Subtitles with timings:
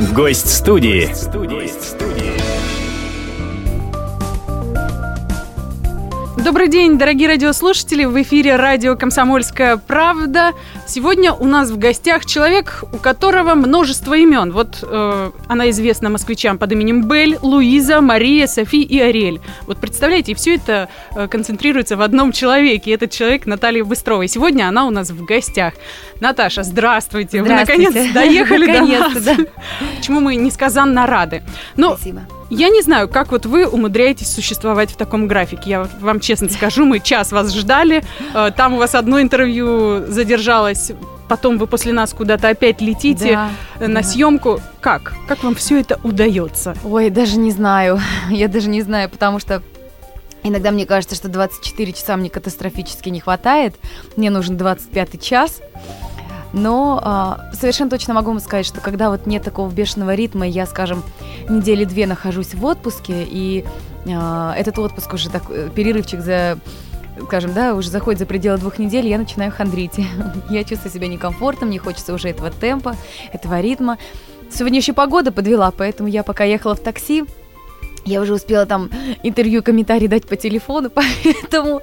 [0.00, 1.12] Гость студии.
[6.48, 8.06] Добрый день, дорогие радиослушатели!
[8.06, 10.52] В эфире радио «Комсомольская правда».
[10.86, 14.52] Сегодня у нас в гостях человек, у которого множество имен.
[14.52, 19.42] Вот э, она известна москвичам под именем Бель, Луиза, Мария, Софи и Ариэль.
[19.66, 22.92] Вот представляете, все это э, концентрируется в одном человеке.
[22.92, 24.22] Этот человек Наталья Быстрова.
[24.22, 25.74] И сегодня она у нас в гостях.
[26.22, 27.42] Наташа, здравствуйте!
[27.42, 27.42] здравствуйте.
[27.42, 29.22] Вы наконец доехали до нас.
[29.22, 29.36] Да.
[30.00, 31.42] Чему мы несказанно рады.
[31.76, 32.22] Но Спасибо.
[32.50, 35.70] Я не знаю, как вот вы умудряетесь существовать в таком графике.
[35.70, 38.02] Я вам честно скажу, мы час вас ждали.
[38.34, 40.92] э, Там у вас одно интервью задержалось.
[41.28, 43.32] Потом вы после нас куда-то опять летите
[43.78, 44.02] Да, на да.
[44.02, 44.60] съемку.
[44.80, 45.12] Как?
[45.26, 46.74] Как вам все это удается?
[46.84, 48.00] Ой, даже не знаю.
[48.30, 49.62] Я даже не знаю, потому что
[50.42, 53.74] иногда мне кажется, что 24 часа мне катастрофически не хватает.
[54.16, 55.60] Мне нужен 25 час.
[56.52, 60.66] Но а, совершенно точно могу вам сказать, что когда вот нет такого бешеного ритма, я,
[60.66, 61.02] скажем,
[61.48, 63.64] недели две нахожусь в отпуске, и
[64.06, 66.58] а, этот отпуск уже так, э, перерывчик за
[67.26, 69.98] скажем, да, уже заходит за пределы двух недель, я начинаю хандрить.
[70.50, 72.94] Я чувствую себя некомфортно, мне хочется уже этого темпа,
[73.32, 73.98] этого ритма.
[74.50, 77.24] Сегодня еще погода подвела, поэтому я пока ехала в такси,
[78.04, 78.88] я уже успела там
[79.22, 81.82] интервью, комментарий дать по телефону, поэтому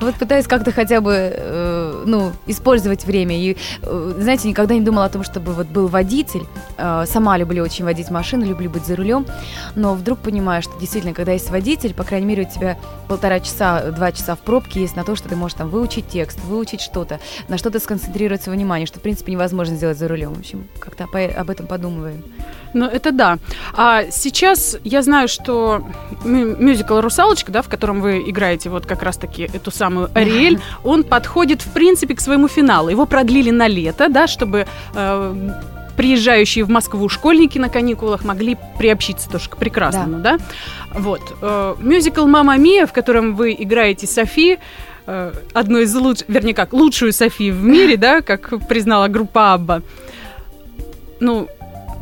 [0.00, 3.36] вот пытаюсь как-то хотя бы, э, ну, использовать время.
[3.38, 6.44] И, э, знаете, никогда не думала о том, чтобы вот был водитель.
[6.78, 9.26] Э, сама люблю очень водить машину, люблю быть за рулем.
[9.74, 13.90] Но вдруг понимаю, что действительно, когда есть водитель, по крайней мере, у тебя полтора часа,
[13.90, 17.20] два часа в пробке есть на то, что ты можешь там выучить текст, выучить что-то,
[17.48, 20.34] на что-то сконцентрировать свое внимание, что, в принципе, невозможно сделать за рулем.
[20.34, 22.22] В общем, как-то об этом подумываем.
[22.74, 23.38] Ну, это да.
[23.74, 25.82] А сейчас я знаю, что
[26.24, 31.04] мю- мюзикл «Русалочка», да, в котором вы играете вот как раз-таки эту самую Ариэль, он
[31.04, 32.88] подходит, в принципе, к своему финалу.
[32.88, 35.50] Его продлили на лето, да, чтобы э,
[35.96, 40.38] приезжающие в Москву школьники на каникулах могли приобщиться тоже к прекрасному, да?
[40.94, 41.22] Вот.
[41.40, 44.58] Э, мюзикл «Мама Мия», в котором вы играете Софи,
[45.06, 49.82] э, одну из лучших, вернее как, лучшую Софи в мире, да, как признала группа Абба.
[51.18, 51.48] Ну,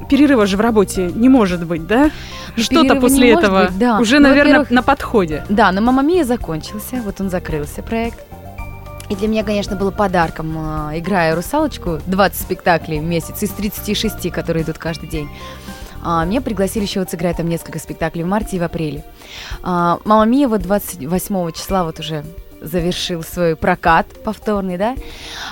[0.09, 2.11] перерыва же в работе не может быть, да?
[2.57, 3.99] Что-то после этого быть, да.
[3.99, 5.45] уже, Ну, наверное, на подходе.
[5.49, 8.19] Да, но «Мама Мия» закончился, вот он закрылся, проект.
[9.11, 14.31] И для меня, конечно, было подарком, а, играя «Русалочку», 20 спектаклей в месяц из 36,
[14.31, 15.29] которые идут каждый день.
[16.03, 19.05] А, Меня пригласили еще вот сыграть там несколько спектаклей в марте и в апреле.
[19.63, 22.25] А, «Мама Мия» вот 28 числа вот уже
[22.65, 24.97] завершил свой прокат повторный, да.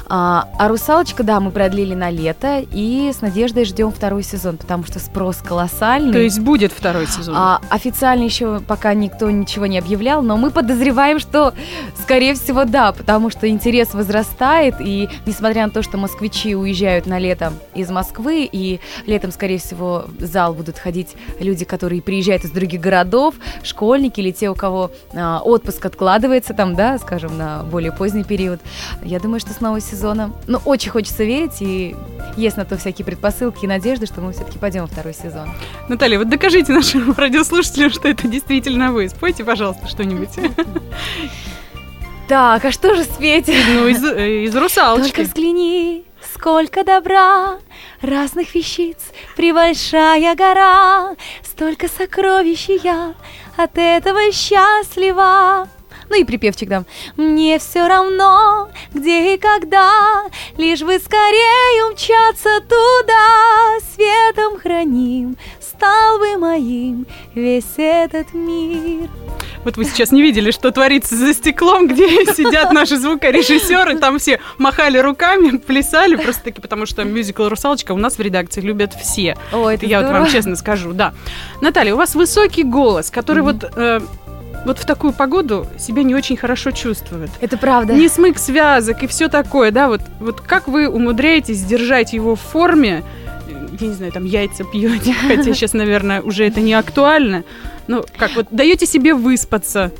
[0.09, 4.85] А, а «Русалочка», да, мы продлили на лето и с надеждой ждем второй сезон, потому
[4.85, 6.13] что спрос колоссальный.
[6.13, 7.35] То есть будет второй сезон.
[7.37, 11.55] А, официально еще пока никто ничего не объявлял, но мы подозреваем, что,
[12.01, 17.19] скорее всего, да, потому что интерес возрастает, и несмотря на то, что москвичи уезжают на
[17.19, 22.51] лето из Москвы, и летом, скорее всего, в зал будут ходить люди, которые приезжают из
[22.51, 27.93] других городов, школьники или те, у кого а, отпуск откладывается там, да, скажем, на более
[27.93, 28.61] поздний период.
[29.03, 31.95] Я думаю, что с нового сезона, ну, очень хочется верить, и
[32.37, 35.51] есть на то всякие предпосылки и надежды, что мы все-таки пойдем во второй сезон.
[35.89, 39.09] Наталья, вот докажите нашим радиослушателям, что это действительно вы.
[39.09, 40.31] Спойте, пожалуйста, что-нибудь.
[42.29, 43.49] Так, а что же спеть?
[43.49, 45.09] Ну, из, э, из «Русалочки».
[45.09, 47.59] Только взгляни, сколько добра,
[48.01, 48.97] разных вещиц,
[49.37, 53.15] прибольшая гора, столько сокровищ я
[53.57, 55.69] от этого счастлива.
[56.13, 56.85] Ну и припевчик дам.
[57.17, 60.25] Мне все равно, где и когда,
[60.59, 69.09] лишь бы скорее умчаться туда, светом храним, стал бы моим весь этот мир.
[69.65, 74.39] Вот вы сейчас не видели, что творится за стеклом, где сидят наши звукорежиссеры, там все
[74.59, 79.39] махали руками, плясали, просто таки, потому что мюзикл «Русалочка» у нас в редакции любят все.
[79.51, 80.25] О, Это я вот здорово.
[80.25, 81.15] вам честно скажу, да.
[81.63, 84.01] Наталья, у вас высокий голос, который вот, э,
[84.65, 87.31] вот в такую погоду себя не очень хорошо чувствует.
[87.41, 87.95] Это правда.
[87.95, 92.41] Не смык связок и все такое, да, вот, вот как вы умудряетесь держать его в
[92.41, 93.03] форме,
[93.81, 97.45] я не знаю, там яйца пьете, хотя сейчас, наверное, уже это не актуально.
[97.89, 99.91] Ну, как вот даете себе выспаться.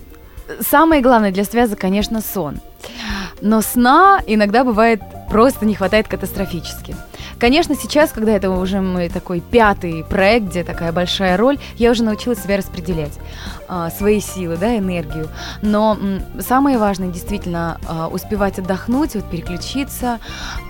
[0.61, 2.61] Самое главное для связок, конечно, сон.
[3.41, 5.01] Но сна иногда бывает
[5.31, 6.95] просто не хватает катастрофически.
[7.43, 12.05] Конечно, сейчас, когда это уже мой такой пятый проект, где такая большая роль, я уже
[12.05, 13.19] научилась себя распределять
[13.67, 15.29] а, свои силы, да, энергию.
[15.61, 20.21] Но м, самое важное действительно а, успевать отдохнуть, вот переключиться,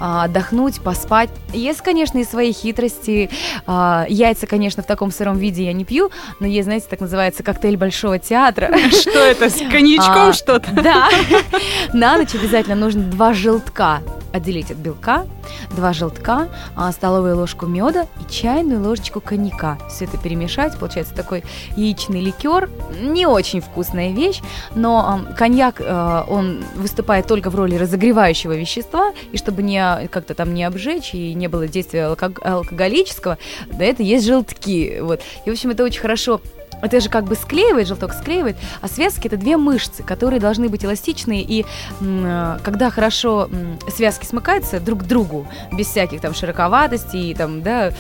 [0.01, 1.29] а, отдохнуть, поспать.
[1.53, 3.29] Есть, конечно, и свои хитрости.
[3.67, 6.11] А, яйца, конечно, в таком сыром виде я не пью,
[6.41, 8.71] но есть, знаете, так называется коктейль большого театра.
[8.93, 10.71] Что это, с коньячком А, что-то?
[10.73, 11.11] Да.
[11.93, 14.01] На ночь обязательно нужно два желтка.
[14.33, 15.27] Отделить от белка,
[15.75, 19.79] два желтка, а, столовую ложку меда и чайную ложечку коньяка.
[19.89, 21.45] Все это перемешать, получается такой
[21.77, 22.71] яичный ликер.
[23.01, 24.41] Не очень вкусная вещь,
[24.75, 30.55] но коньяк, э, он выступает только в роли разогревающего вещества, и чтобы не как-то там
[30.55, 34.99] не обжечь и не было действия алкоголического, да, это есть желтки.
[35.01, 35.21] Вот.
[35.45, 36.41] И, в общем, это очень хорошо
[36.81, 40.85] это же как бы склеивает, желток склеивает, а связки это две мышцы, которые должны быть
[40.85, 41.65] эластичные, и
[42.01, 43.49] м, когда хорошо
[43.89, 47.93] связки смыкаются друг к другу, без всяких там широковатостей и там, да,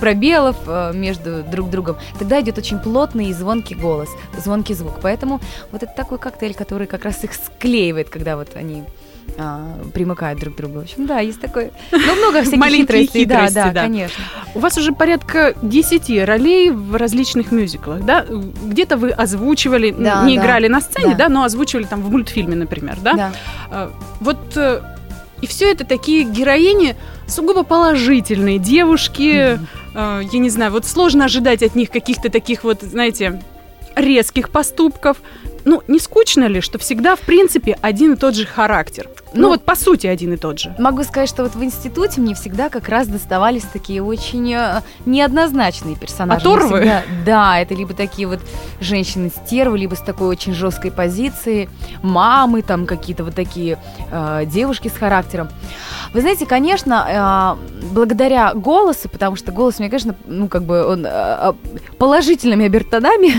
[0.00, 4.94] пробелов э, между друг другом, тогда идет очень плотный и звонкий голос, звонкий звук.
[5.02, 5.40] Поэтому
[5.72, 8.84] вот это такой коктейль, который как раз их склеивает, когда вот они
[9.36, 10.78] а, примыкают друг к другу.
[10.80, 11.70] В общем, да, есть такое.
[11.90, 13.20] Ну, много всяких Маленькие хитростей.
[13.22, 13.72] хитрости, да, да.
[13.72, 14.24] да, конечно.
[14.54, 18.24] У вас уже порядка 10 ролей в различных мюзиклах, да?
[18.28, 21.24] Где-то вы озвучивали, Да, не да, играли на сцене, да.
[21.24, 21.28] да.
[21.28, 23.12] но озвучивали там в мультфильме, например, да?
[23.14, 23.32] Да.
[23.70, 24.80] А, Вот э,
[25.40, 26.94] и все это такие героини
[27.26, 29.58] сугубо положительные девушки.
[29.94, 33.42] э, Я не знаю, вот сложно ожидать от них каких-то таких вот, знаете,
[33.96, 35.18] резких поступков.
[35.64, 39.08] Ну, не скучно ли, что всегда, в принципе, один и тот же характер?
[39.32, 40.74] Ну, Ну, вот по сути один и тот же.
[40.78, 45.96] Могу сказать, что вот в институте мне всегда как раз доставались такие очень э, неоднозначные
[45.96, 46.40] персонажи.
[46.40, 46.78] Оторвы?
[46.80, 48.40] всегда- да, это либо такие вот
[48.80, 51.68] женщины-стервы, либо с такой очень жесткой позиции,
[52.02, 53.78] мамы, там какие-то вот такие
[54.12, 55.48] э, девушки с характером.
[56.12, 61.04] Вы знаете, конечно, э, благодаря голосу, потому что голос, мне, конечно, ну, как бы он
[61.04, 61.52] э, э,
[61.98, 63.32] положительными обертонами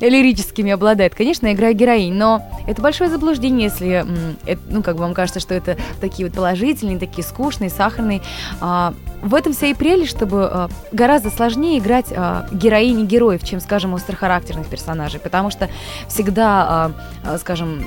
[0.00, 0.95] лирическими обладает.
[1.16, 4.04] Конечно, я играю героинь, но это большое заблуждение, если,
[4.68, 8.22] ну, как бы вам кажется, что это такие вот положительные, такие скучные, сахарные.
[8.60, 13.60] А, в этом вся и прелесть, чтобы а, гораздо сложнее играть а, героини героев, чем,
[13.60, 15.68] скажем, острохарактерных персонажей, потому что
[16.08, 16.92] всегда,
[17.38, 17.84] скажем,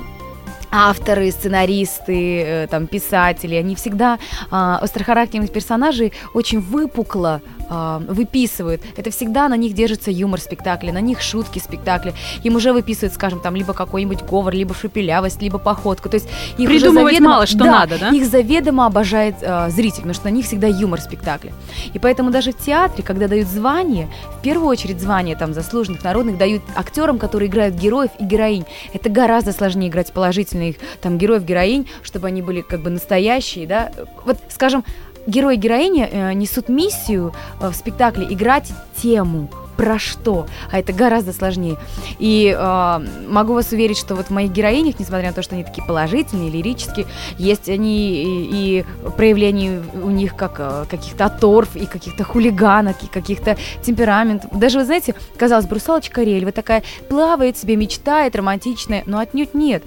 [0.72, 4.20] авторы, сценаристы, э, там, писатели, они всегда
[4.52, 8.82] а, острохарактерных персонажей очень выпукло а, выписывают.
[8.98, 12.14] Это всегда на них держится юмор спектакля, на них шутки спектакля.
[12.44, 16.10] Им уже выписывают, скажем, там, либо какой-нибудь говор, либо шепелявость, либо походку.
[16.10, 16.28] То есть
[16.58, 18.10] их уже Придумывать заведомо- мало что да, надо, да?
[18.10, 21.54] Их заведомо обожает а, зритель, потому что на них всегда юмор спектакля.
[21.94, 26.38] И поэтому даже в театре, когда дают звание, в первую очередь звание там заслуженных народных
[26.38, 28.66] дают актерам, которые играют героев и героинь.
[28.94, 33.92] Это гораздо сложнее играть положительных там героев, героинь, чтобы они были как бы настоящие, да.
[34.26, 34.84] Вот, скажем,
[35.28, 38.72] герой и героиня э, несут миссию э, в спектакле играть
[39.02, 39.50] тему
[39.80, 41.78] про что, а это гораздо сложнее.
[42.20, 43.00] И э,
[43.30, 46.50] могу вас уверить, что вот в моих героинях, несмотря на то, что они такие положительные,
[46.50, 47.08] лирические,
[47.38, 48.86] есть они и, и
[49.16, 54.52] проявления у них как э, каких-то оторв, и каких-то хулиганок, и каких-то темпераментов.
[54.52, 59.54] Даже, вы знаете, казалось бы, русалочка Ариэль, вот такая плавает себе, мечтает, романтичная, но отнюдь
[59.54, 59.84] нет.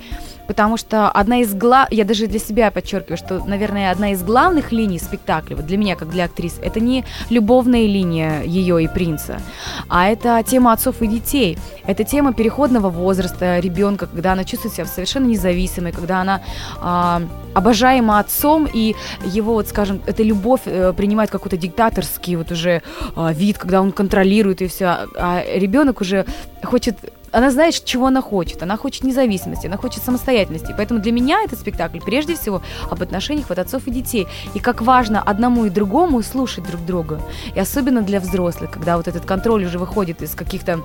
[0.52, 1.90] Потому что одна из глав...
[1.90, 5.96] Я даже для себя подчеркиваю, что, наверное, одна из главных линий спектакля, вот для меня,
[5.96, 9.40] как для актрисы, это не любовная линия ее и принца,
[9.88, 11.56] а это тема отцов и детей.
[11.86, 16.42] Это тема переходного возраста ребенка, когда она чувствует себя совершенно независимой, когда она
[16.82, 17.22] а,
[17.54, 18.94] обожаема отцом, и
[19.24, 22.82] его, вот, скажем, эта любовь э, принимает какой-то диктаторский вот уже
[23.16, 26.26] а, вид, когда он контролирует и все, а ребенок уже
[26.62, 26.96] хочет
[27.32, 28.62] она знает, чего она хочет.
[28.62, 30.74] Она хочет независимости, она хочет самостоятельности.
[30.76, 34.28] Поэтому для меня этот спектакль прежде всего об отношениях вот отцов и детей.
[34.54, 37.20] И как важно одному и другому слушать друг друга.
[37.54, 40.80] И особенно для взрослых, когда вот этот контроль уже выходит из каких-то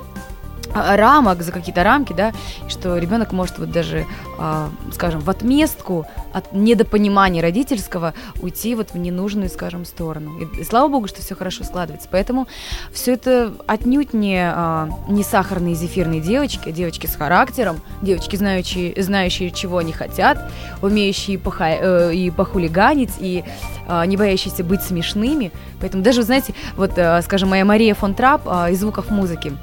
[0.73, 2.33] рамок, за какие-то рамки, да,
[2.67, 4.05] что ребенок может вот даже,
[4.39, 10.39] а, скажем, в отместку от недопонимания родительского уйти вот в ненужную, скажем, сторону.
[10.39, 12.07] И, слава богу, что все хорошо складывается.
[12.11, 12.47] Поэтому
[12.91, 19.01] все это отнюдь не, а, не сахарные зефирные девочки, а девочки с характером, девочки, знающие,
[19.01, 23.43] знающие, чего они хотят, умеющие поха- э, и похулиганить, и
[23.87, 25.51] а, не боящиеся быть смешными.
[25.79, 29.53] Поэтому даже, знаете, вот, а, скажем, моя Мария фон Трап а, из звуков музыки,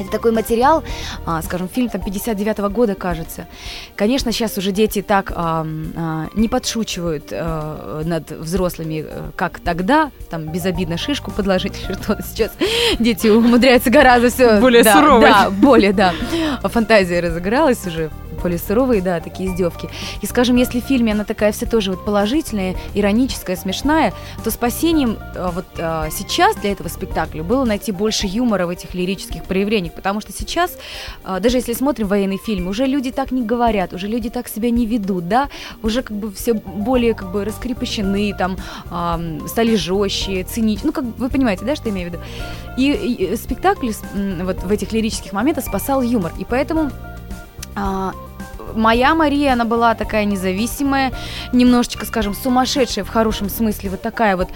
[0.00, 0.82] это такой материал,
[1.26, 3.46] а, скажем, фильм там 59-го года, кажется.
[3.96, 5.66] Конечно, сейчас уже дети так а,
[5.96, 12.22] а, не подшучивают а, над взрослыми, э, как тогда, там безобидно шишку подложить что-то.
[12.22, 12.52] Сейчас
[12.98, 14.60] дети умудряются гораздо все...
[14.60, 15.32] Более да, суровые.
[15.32, 16.14] Да, более, да.
[16.62, 19.88] Фантазия разыгралась уже более суровые, да, такие издевки.
[20.22, 25.18] И, скажем, если в фильме она такая вся тоже вот положительная, ироническая, смешная, то спасением
[25.34, 29.94] э, вот э, сейчас для этого спектакля было найти больше юмора в этих лирических проявлениях,
[29.94, 30.76] потому что сейчас,
[31.24, 34.70] э, даже если смотрим военный фильм, уже люди так не говорят, уже люди так себя
[34.70, 35.48] не ведут, да,
[35.82, 38.56] уже как бы все более как бы раскрепощены, там,
[38.90, 42.24] ам, стали жестче, циничнее, ну, как вы понимаете, да, что я имею в виду?
[42.76, 43.90] И, и спектакль
[44.42, 46.90] вот в этих лирических моментах спасал юмор, и поэтому
[47.74, 48.12] а,
[48.74, 51.12] моя Мария, она была такая независимая,
[51.52, 54.48] немножечко, скажем, сумасшедшая в хорошем смысле, вот такая вот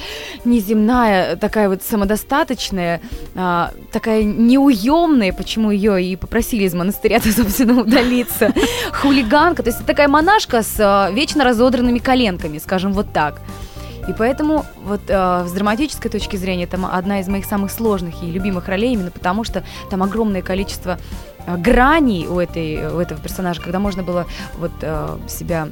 [0.44, 3.00] неземная, такая вот самодостаточная,
[3.34, 8.52] а, такая неуемная, почему ее и попросили из монастыря-то, собственно, удалиться,
[8.92, 13.40] хулиганка, то есть такая монашка с а, вечно разодранными коленками, скажем, вот так.
[14.08, 18.30] И поэтому вот э, с драматической точки зрения это одна из моих самых сложных и
[18.30, 20.98] любимых ролей, именно потому что там огромное количество
[21.46, 24.26] э, граней у, этой, у этого персонажа, когда можно было
[24.58, 25.68] вот э, себя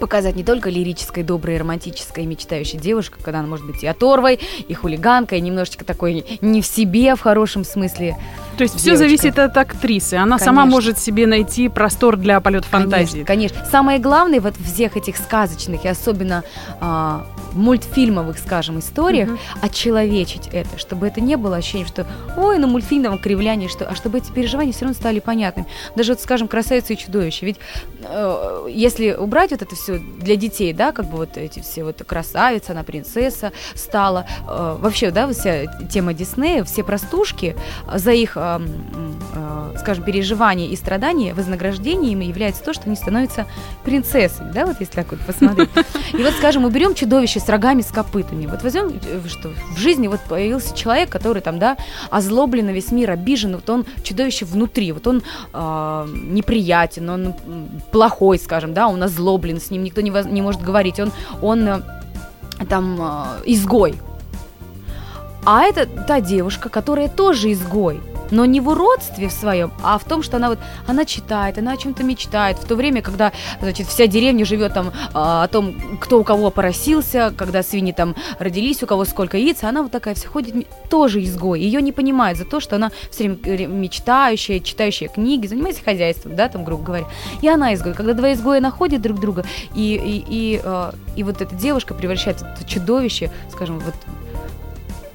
[0.00, 4.74] показать не только лирической, доброй, романтической, мечтающей девушкой, когда она может быть и оторвой, и
[4.74, 8.16] хулиганкой, и немножечко такой не в себе в хорошем смысле.
[8.56, 10.14] То есть все зависит от актрисы.
[10.14, 10.44] Она конечно.
[10.44, 13.22] сама может себе найти простор для полета фантазии.
[13.24, 13.70] Конечно, конечно.
[13.70, 16.42] Самое главное вот в всех этих сказочных и особенно
[16.80, 19.38] а, мультфильмовых, скажем, историях угу.
[19.62, 24.18] очеловечить это, чтобы это не было ощущением, что ой, ну мультфильмовом кривляние, что, а чтобы
[24.18, 25.66] эти переживания все равно стали понятными.
[25.96, 27.46] Даже вот, скажем, красавица и чудовище.
[27.46, 27.56] Ведь
[28.02, 32.02] э, если убрать вот это все для детей, да, как бы вот эти все вот
[32.06, 37.56] красавица, она принцесса стала, э, вообще, да, вся тема Диснея, все простушки
[37.92, 38.60] за их э,
[39.34, 43.46] э, скажем, переживания и страдания, вознаграждением является то, что они становятся
[43.84, 45.70] принцессами, да, вот если так вот посмотреть.
[46.12, 48.46] И вот, скажем, мы берем чудовище с рогами, с копытами.
[48.46, 51.76] Вот возьмем, э, что в жизни вот появился человек, который там, да,
[52.10, 57.34] озлоблен на весь мир, обижен, вот он чудовище внутри, вот он э, неприятен, он
[57.90, 61.68] плохой, скажем, да, он озлоблен, с ним никто не, воз, не может говорить, он, он
[61.68, 61.80] э,
[62.68, 63.94] там э, изгой.
[65.44, 70.04] А это та девушка, которая тоже изгой но не в уродстве в своем, а в
[70.04, 73.86] том, что она вот, она читает, она о чем-то мечтает, в то время, когда, значит,
[73.86, 78.82] вся деревня живет там а, о том, кто у кого поросился, когда свиньи там родились,
[78.82, 82.44] у кого сколько яиц, она вот такая вся ходит, тоже изгой, ее не понимает за
[82.44, 87.04] то, что она все время мечтающая, читающая книги, занимается хозяйством, да, там, грубо говоря,
[87.42, 89.44] и она изгой, когда два изгоя находят друг друга,
[89.74, 93.94] и, и, и, э, и вот эта девушка превращается в чудовище, скажем, вот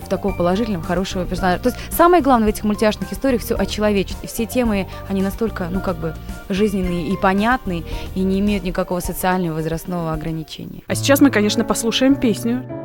[0.05, 1.61] в такого положительного, хорошего персонажа.
[1.61, 4.17] То есть самое главное в этих мультяшных историях все очеловечить.
[4.23, 6.15] И все темы, они настолько, ну, как бы,
[6.49, 7.83] жизненные и понятные,
[8.15, 10.83] и не имеют никакого социального возрастного ограничения.
[10.87, 12.84] А сейчас мы, конечно, послушаем песню.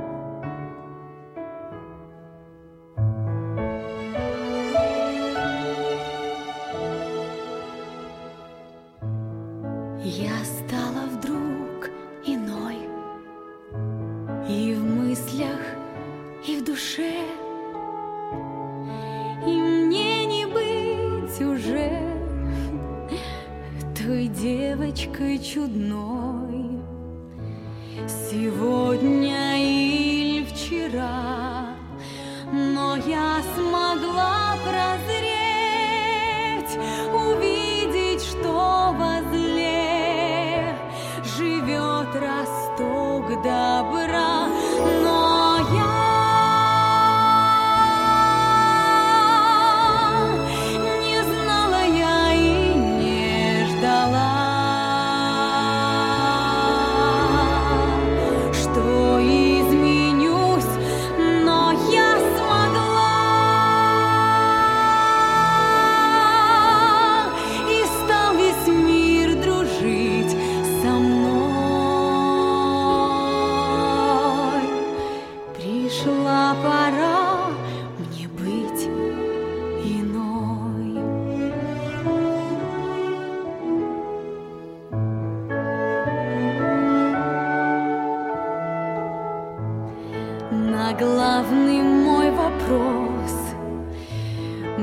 [91.11, 93.33] главный мой вопрос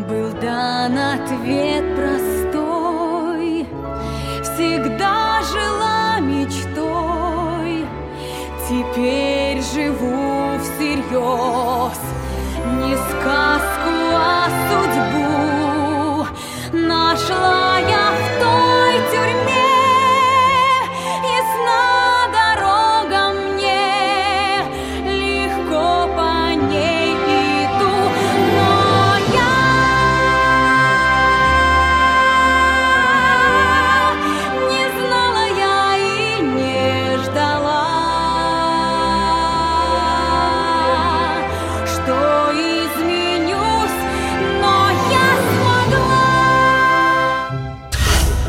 [0.09, 3.67] Был дан ответ простой.
[4.43, 7.85] Всегда жила мечтой
[8.67, 12.01] Теперь живу всерьез.
[12.79, 16.27] Не сказку, а судьбу
[16.73, 19.36] Нашла я в той тюрьме.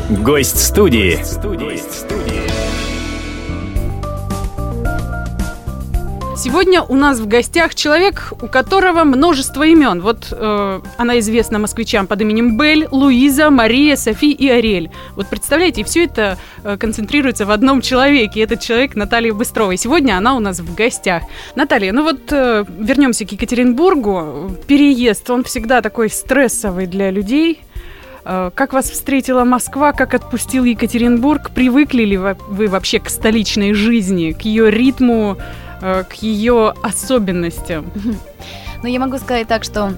[0.09, 1.19] Гость студии.
[6.35, 10.01] Сегодня у нас в гостях человек, у которого множество имен.
[10.01, 14.89] Вот э, она известна москвичам под именем Бель, Луиза, Мария, Софи и Ариэль.
[15.15, 18.41] Вот представляете, все это э, концентрируется в одном человеке.
[18.41, 19.73] Этот человек Наталья Быстрова.
[19.73, 21.21] И сегодня она у нас в гостях.
[21.53, 24.55] Наталья, ну вот э, вернемся к Екатеринбургу.
[24.65, 27.61] Переезд, он всегда такой стрессовый для людей.
[28.25, 31.51] Э, как вас встретила Москва, как отпустил Екатеринбург?
[31.51, 35.37] Привыкли ли вы вообще к столичной жизни, к ее ритму,
[35.81, 37.91] э, к ее особенностям?
[38.81, 39.93] Ну, я могу сказать так, что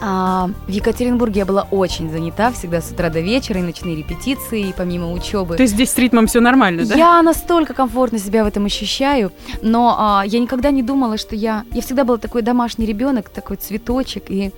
[0.00, 4.68] а, в Екатеринбурге я была очень занята, всегда с утра до вечера, и ночные репетиции,
[4.68, 5.56] и помимо учебы.
[5.56, 6.94] То есть здесь с ритмом все нормально, да?
[6.94, 9.32] Я настолько комфортно себя в этом ощущаю,
[9.62, 11.64] но а, я никогда не думала, что я...
[11.72, 14.52] Я всегда была такой домашний ребенок, такой цветочек, и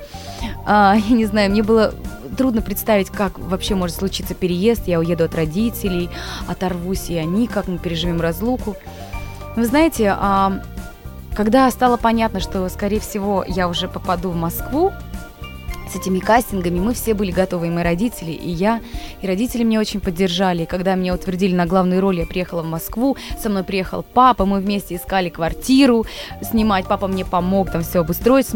[0.67, 1.95] а, я не знаю, мне было
[2.39, 4.87] трудно представить, как вообще может случиться переезд.
[4.87, 6.09] Я уеду от родителей,
[6.47, 8.77] оторвусь и они, как мы переживем разлуку.
[9.57, 10.63] Вы знаете, а,
[11.35, 14.93] когда стало понятно, что, скорее всего, я уже попаду в Москву,
[15.91, 18.81] с этими кастингами мы все были готовы, и мои родители, и я.
[19.23, 20.63] И родители меня очень поддержали.
[20.63, 24.45] И когда меня утвердили на главную роль, я приехала в Москву, со мной приехал папа,
[24.45, 26.05] мы вместе искали квартиру
[26.43, 28.55] снимать, папа мне помог там все обустроить с,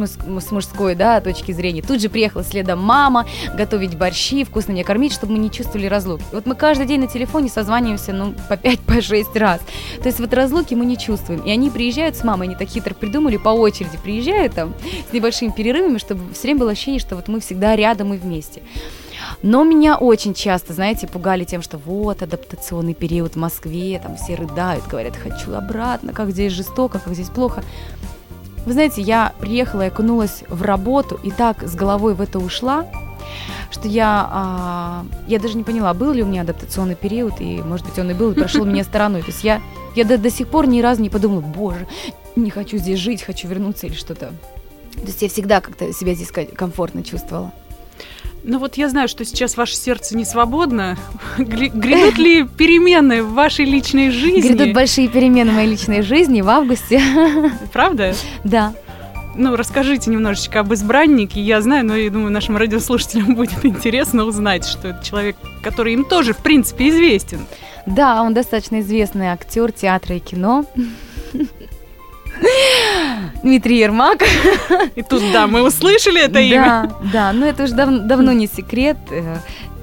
[0.51, 1.83] мужской да, точки зрения.
[1.83, 6.25] Тут же приехала следом мама, готовить борщи, вкусно меня кормить, чтобы мы не чувствовали разлуки.
[6.33, 9.61] Вот мы каждый день на телефоне созваниваемся, ну, по 5-6 по раз.
[10.03, 11.41] То есть вот разлуки мы не чувствуем.
[11.41, 14.75] И они приезжают с мамой, они так хитро придумали, по очереди приезжают там
[15.11, 18.63] с небольшими перерывами, чтобы все время было ощущение, что вот мы всегда рядом и вместе.
[19.43, 24.35] Но меня очень часто, знаете, пугали тем, что вот адаптационный период в Москве, там все
[24.35, 27.63] рыдают, говорят, хочу обратно, как здесь жестоко, как здесь плохо.
[28.67, 32.87] Вы знаете, я приехала и окунулась в работу и так с головой в это ушла,
[33.71, 37.87] что я, а, я даже не поняла, был ли у меня адаптационный период, и, может
[37.87, 39.23] быть, он и был, и прошел меня стороной.
[39.23, 39.61] То есть я,
[39.97, 41.87] я до, до сих пор ни разу не подумала, боже,
[42.37, 44.33] не хочу здесь жить, хочу вернуться или что-то
[44.95, 47.53] то есть я всегда как-то себя здесь комфортно чувствовала.
[48.45, 50.97] Ну вот я знаю, что сейчас ваше сердце не свободно.
[51.39, 54.49] Грядут ли перемены в вашей личной жизни?
[54.49, 57.01] Грядут большие перемены в моей личной жизни в августе.
[57.73, 58.15] Правда?
[58.43, 58.75] Да.
[59.35, 61.41] Ну, расскажите немножечко об избраннике.
[61.41, 66.05] Я знаю, но я думаю, нашим радиослушателям будет интересно узнать, что это человек, который им
[66.05, 67.47] тоже, в принципе, известен.
[67.87, 70.65] Да, он достаточно известный актер театра и кино.
[73.43, 74.23] Дмитрий Ермак.
[74.95, 76.91] И тут, да, мы услышали это имя.
[77.03, 78.97] Да, да, но это уже дав- давно не секрет.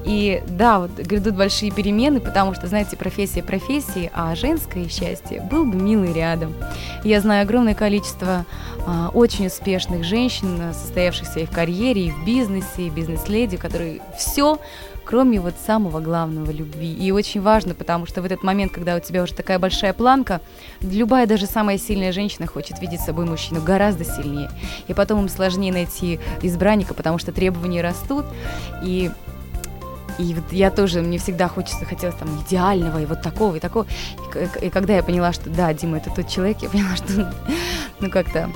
[0.05, 5.65] И да, вот грядут большие перемены, потому что, знаете, профессия профессии, а женское счастье был
[5.65, 6.53] бы милый рядом.
[7.03, 8.45] Я знаю огромное количество
[8.87, 14.59] а, очень успешных женщин, состоявшихся и в карьере, и в бизнесе, и бизнес-леди, которые все
[15.09, 16.93] кроме вот самого главного любви.
[16.93, 20.39] И очень важно, потому что в этот момент, когда у тебя уже такая большая планка,
[20.81, 24.51] любая даже самая сильная женщина хочет видеть с собой мужчину гораздо сильнее.
[24.87, 28.23] И потом им сложнее найти избранника, потому что требования растут.
[28.83, 29.09] И
[30.19, 33.87] и вот я тоже, мне всегда хочется, хотелось там идеального и вот такого, и такого.
[34.61, 37.33] И, и когда я поняла, что да, Дима, это тот человек, я поняла, что
[37.99, 38.51] ну как-то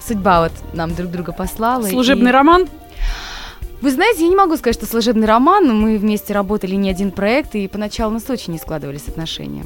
[0.00, 1.82] судьба вот нам друг друга послала.
[1.86, 2.32] Служебный и...
[2.32, 2.66] роман?
[3.80, 7.54] Вы знаете, я не могу сказать, что служебный роман, мы вместе работали не один проект,
[7.54, 9.64] и поначалу у нас очень не складывались отношения.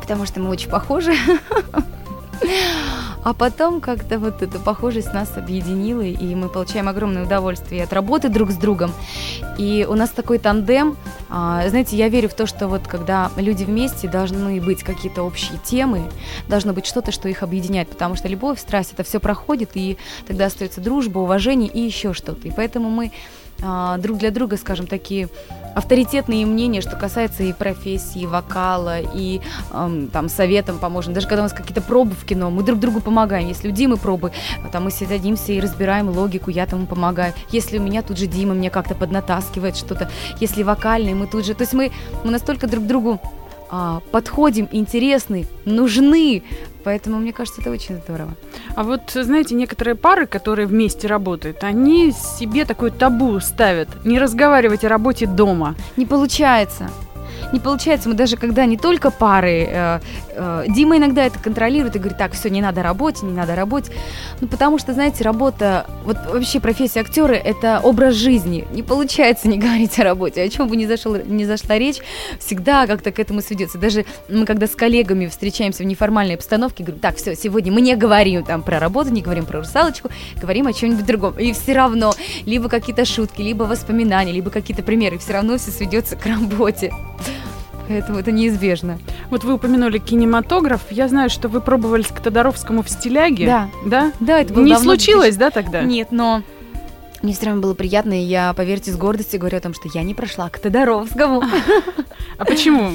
[0.00, 1.14] Потому что мы очень похожи.
[3.22, 8.28] А потом как-то вот эта похожесть нас объединила, и мы получаем огромное удовольствие от работы
[8.28, 8.92] друг с другом.
[9.58, 10.96] И у нас такой тандем.
[11.30, 15.58] А, знаете, я верю в то, что вот когда люди вместе, должны быть какие-то общие
[15.64, 16.02] темы,
[16.48, 20.46] должно быть что-то, что их объединяет, потому что любовь, страсть, это все проходит, и тогда
[20.46, 22.48] остается дружба, уважение и еще что-то.
[22.48, 23.12] И поэтому мы
[23.98, 25.28] друг для друга, скажем, такие
[25.74, 29.40] авторитетные мнения, что касается и профессии, и вокала, и
[29.72, 31.14] эм, там советом поможем.
[31.14, 33.48] Даже когда у нас какие-то пробы в кино, мы друг другу помогаем.
[33.48, 34.32] Если у Димы пробы,
[34.70, 37.32] там мы садимся и разбираем логику, я тому помогаю.
[37.50, 41.54] Если у меня тут же Дима мне как-то поднатаскивает что-то, если вокальный, мы тут же...
[41.54, 41.90] То есть мы,
[42.24, 43.20] мы настолько друг другу
[43.74, 46.42] а, подходим, интересны, нужны.
[46.84, 48.34] Поэтому мне кажется, это очень здорово.
[48.76, 54.04] А вот, знаете, некоторые пары, которые вместе работают, они себе такой табу ставят.
[54.04, 55.74] Не разговаривать о работе дома.
[55.96, 56.90] Не получается
[57.52, 58.08] не получается.
[58.08, 60.00] Мы даже когда не только пары, э,
[60.30, 63.92] э, Дима иногда это контролирует и говорит, так, все, не надо работе, не надо работе.
[64.40, 68.66] Ну, потому что, знаете, работа, вот вообще профессия актера– это образ жизни.
[68.72, 70.42] Не получается не говорить о работе.
[70.42, 71.98] О чем бы ни, зашел, ни зашла речь,
[72.38, 73.78] всегда как-то к этому сведется.
[73.78, 77.96] Даже мы когда с коллегами встречаемся в неформальной обстановке, говорим, так, все, сегодня мы не
[77.96, 81.38] говорим там про работу, не говорим про русалочку, говорим о чем-нибудь другом.
[81.38, 82.14] И все равно
[82.46, 86.92] либо какие-то шутки, либо воспоминания, либо какие-то примеры, все равно все сведется к работе.
[87.92, 88.98] Поэтому это неизбежно.
[89.30, 90.80] Вот вы упомянули кинематограф.
[90.90, 93.46] Я знаю, что вы пробовались к Тодоровскому в стиляге.
[93.46, 93.68] Да.
[93.86, 94.12] Да?
[94.20, 95.82] Да, это было Не давно, случилось, да, тогда?
[95.82, 96.42] Нет, но
[97.22, 100.02] мне все равно было приятно, и я, поверьте, с гордостью говорю о том, что я
[100.02, 101.42] не прошла к Тодоровскому.
[102.38, 102.92] А почему?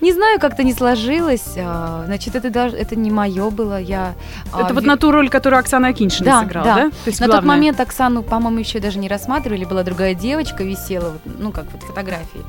[0.00, 1.54] Не знаю, как-то не сложилось.
[1.56, 3.80] а, Значит, это даже это не мое было.
[3.80, 4.14] Я
[4.52, 6.74] а, Это вот ви- на ту роль, которую Оксана Акиншина Да, сыграла, да.
[6.76, 6.90] да?
[6.90, 7.56] То есть на тот главное.
[7.56, 9.64] момент Оксану, по-моему, еще даже не рассматривали.
[9.64, 12.42] Была другая девочка, висела, вот, ну, как вот фотографии.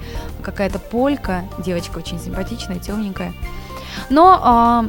[0.43, 3.33] Какая-то полька, девочка очень симпатичная, темненькая.
[4.09, 4.85] Но, а,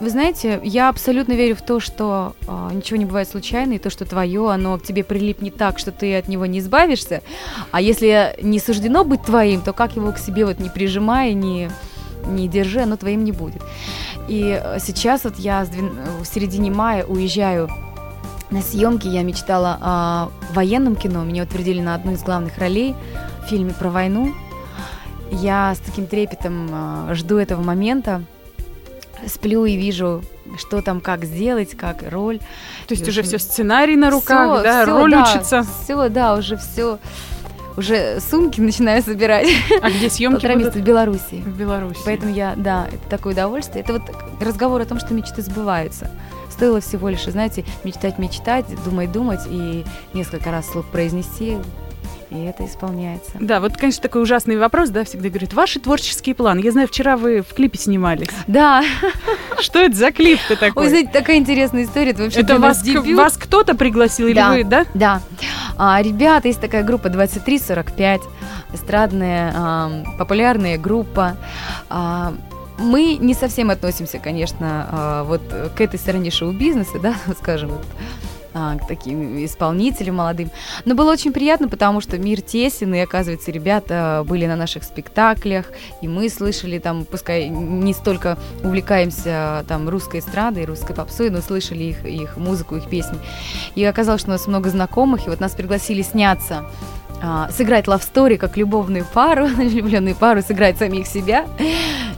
[0.00, 3.90] вы знаете, я абсолютно верю в то, что а, ничего не бывает случайно, и то,
[3.90, 7.20] что твое, оно к тебе прилипнет так, что ты от него не избавишься.
[7.70, 11.70] А если не суждено быть твоим, то как его к себе вот не прижимай, не,
[12.26, 13.62] не держи, оно твоим не будет.
[14.28, 17.68] И э, сейчас вот я двен- в середине мая уезжаю
[18.50, 19.06] на съемки.
[19.06, 21.24] Я мечтала о военном кино.
[21.24, 22.94] Меня утвердили на одну из главных ролей
[23.44, 24.34] в фильме про войну.
[25.30, 26.68] Я с таким трепетом
[27.10, 28.22] э, жду этого момента.
[29.26, 30.22] Сплю и вижу,
[30.58, 32.38] что там, как сделать, как роль.
[32.86, 35.66] То есть И уже все сценарий на руках, Всё, да, всё, роль да, учится.
[35.82, 36.98] Все, да, уже все.
[37.78, 39.48] Уже сумки начинаю собирать.
[39.80, 40.66] А где съемки Полтора будут?
[40.66, 41.34] месяца в Беларуси.
[41.46, 42.00] В Беларуси.
[42.04, 43.84] Поэтому я, да, это такое удовольствие.
[43.84, 44.02] Это вот
[44.40, 46.10] разговор о том, что мечты сбываются.
[46.50, 51.56] Стоило всего лишь, знаете, мечтать, мечтать, думать, думать и несколько раз слух произнести,
[52.30, 53.30] и это исполняется.
[53.40, 56.60] Да, вот, конечно, такой ужасный вопрос, да, всегда говорят, ваши творческие планы.
[56.60, 58.28] Я знаю, вчера вы в клипе снимались.
[58.46, 58.84] Да,
[59.60, 60.84] Что это за клип-то такой?
[60.84, 62.10] ой, знаете, такая интересная история.
[62.10, 64.50] Это вообще это вас, вас кто-то пригласил или Да.
[64.52, 64.84] вы, да?
[64.94, 65.20] Да.
[65.76, 68.20] А, ребята, есть такая группа 2345,
[68.74, 71.36] эстрадная, ам, популярная группа.
[71.88, 72.34] А,
[72.78, 75.42] мы не совсем относимся, конечно, а, вот
[75.76, 77.86] к этой стороне шоу-бизнеса, да, скажем, вот,
[78.54, 80.50] а, таким исполнителям молодым.
[80.84, 85.66] Но было очень приятно, потому что мир тесен, и, оказывается, ребята были на наших спектаклях,
[86.00, 91.84] и мы слышали там, пускай не столько увлекаемся там русской эстрадой, русской попсой, но слышали
[91.84, 93.18] их, их музыку, их песни.
[93.74, 96.64] И оказалось, что у нас много знакомых, и вот нас пригласили сняться
[97.20, 101.46] а, сыграть love story как любовную пару, влюбленную пару, сыграть самих себя.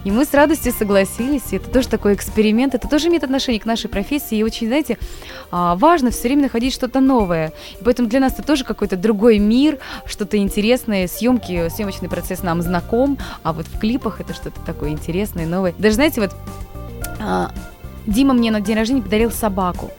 [0.05, 1.53] И мы с радостью согласились.
[1.53, 4.39] Это тоже такой эксперимент, это тоже имеет отношение к нашей профессии.
[4.39, 4.99] И очень, знаете,
[5.51, 7.53] а, важно все время находить что-то новое.
[7.81, 11.07] И поэтому для нас это тоже какой-то другой мир, что-то интересное.
[11.07, 15.75] Съемки, съемочный процесс нам знаком, а вот в клипах это что-то такое интересное, новое.
[15.79, 16.35] Даже, знаете, вот
[17.21, 17.53] а,
[18.07, 19.91] Дима мне на день рождения подарил собаку.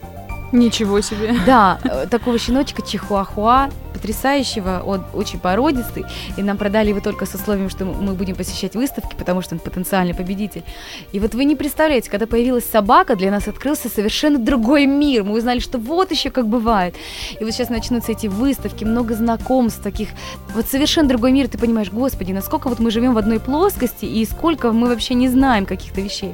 [0.51, 1.35] Ничего себе.
[1.45, 7.35] Да, э, такого щеночка чихуахуа, потрясающего, он очень породистый, и нам продали его только с
[7.35, 10.63] условием, что мы будем посещать выставки, потому что он потенциальный победитель.
[11.11, 15.23] И вот вы не представляете, когда появилась собака, для нас открылся совершенно другой мир.
[15.23, 16.95] Мы узнали, что вот еще как бывает.
[17.39, 20.09] И вот сейчас начнутся эти выставки, много знакомств таких.
[20.55, 24.25] Вот совершенно другой мир, ты понимаешь, господи, насколько вот мы живем в одной плоскости, и
[24.25, 26.33] сколько мы вообще не знаем каких-то вещей.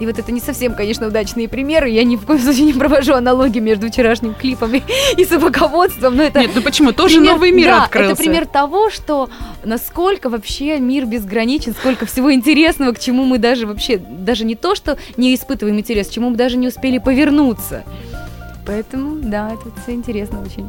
[0.00, 1.88] И вот это не совсем, конечно, удачные примеры.
[1.88, 4.82] Я ни в коем случае не провожу аналогии между вчерашним клипом и,
[5.16, 6.92] и собаководством, но это Нет, ну почему?
[6.92, 8.12] Тоже пример- новый мир да, открылся.
[8.12, 9.30] это пример того, что
[9.64, 14.74] насколько вообще мир безграничен, сколько всего интересного, к чему мы даже вообще, даже не то,
[14.74, 17.84] что не испытываем интерес, к чему мы даже не успели повернуться.
[18.66, 20.68] Поэтому, да, это все интересно очень.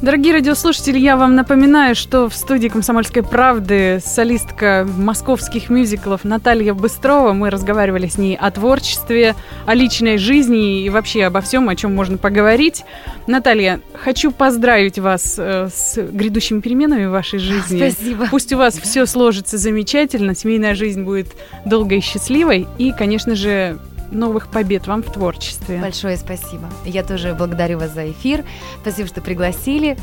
[0.00, 7.32] Дорогие радиослушатели, я вам напоминаю, что в студии «Комсомольской правды» солистка московских мюзиклов Наталья Быстрова.
[7.32, 9.34] Мы разговаривали с ней о творчестве,
[9.66, 12.84] о личной жизни и вообще обо всем, о чем можно поговорить.
[13.26, 17.90] Наталья, хочу поздравить вас э, с грядущими переменами в вашей жизни.
[17.90, 18.28] Спасибо.
[18.30, 21.26] Пусть у вас все сложится замечательно, семейная жизнь будет
[21.64, 23.78] долгой и счастливой, и, конечно же,
[24.10, 25.78] новых побед вам в творчестве.
[25.78, 26.68] Большое спасибо.
[26.84, 28.44] Я тоже благодарю вас за эфир.
[28.82, 29.96] Спасибо, что пригласили.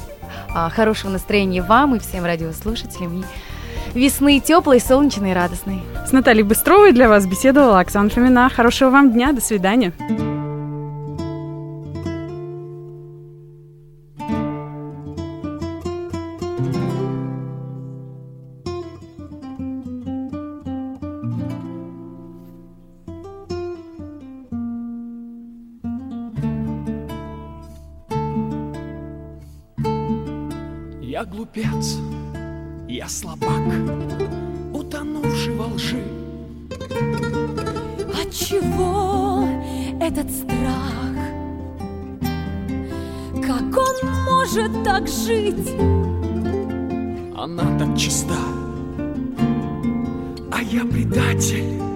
[0.53, 3.23] А, Хорошего настроения вам и всем радиослушателям.
[3.93, 5.81] И весны теплой, солнечной и радостной.
[6.07, 8.49] С Натальей Быстровой для вас беседовала Оксана Фомина.
[8.49, 9.93] Хорошего вам дня, до свидания.
[31.15, 31.97] Я глупец,
[32.89, 33.63] я слабак,
[34.73, 36.03] утонувший во лжи.
[38.21, 39.47] Отчего
[40.01, 41.15] этот страх?
[43.41, 45.69] Как он может так жить?
[47.37, 48.35] Она так чиста,
[50.51, 51.94] а я предатель.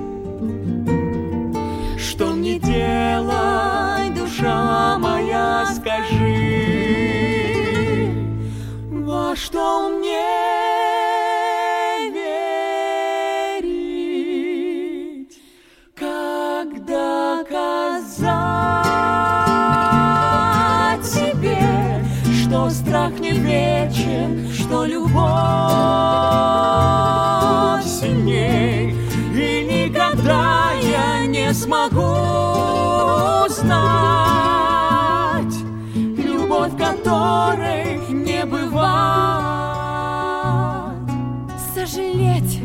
[29.90, 32.02] Никогда я не смогу
[33.46, 33.96] узнать
[35.94, 38.80] любовь, которой не бывает.
[41.74, 42.62] Сожалеть,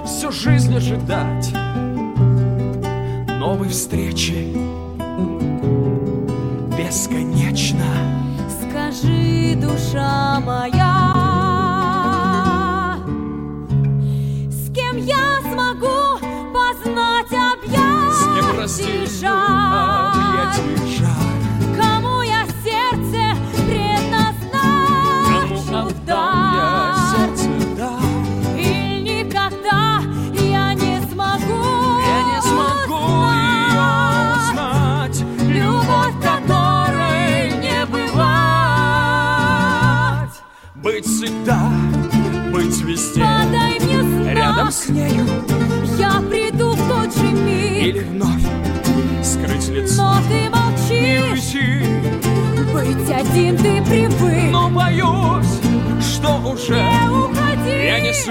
[0.06, 1.63] Всю жизнь ожидать
[3.44, 4.56] новой встречи
[6.78, 7.84] бесконечно.
[8.48, 11.04] Скажи, душа моя,
[14.48, 16.18] с кем я смогу
[16.54, 17.28] познать
[18.12, 19.06] С кем разделю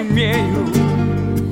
[0.03, 0.67] сумею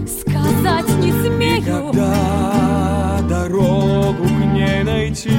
[0.07, 1.61] сказать не смею.
[1.61, 5.31] Никогда дорогу к ней найти.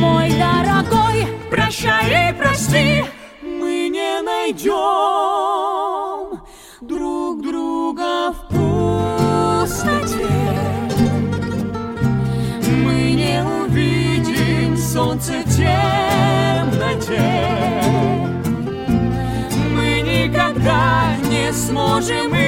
[0.00, 3.04] Мой дорогой, Прощай и прости,
[3.42, 4.93] мы не найдем
[21.94, 22.43] не сможем